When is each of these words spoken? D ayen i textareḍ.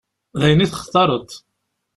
D 0.39 0.41
ayen 0.45 0.63
i 0.65 0.67
textareḍ. 0.67 1.29